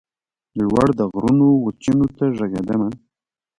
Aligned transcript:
لوړ 0.59 0.87
د 0.99 1.01
غرونو 1.11 1.47
وچېنو 1.65 2.07
ته 2.17 2.25
ږغېدمه 2.37 2.89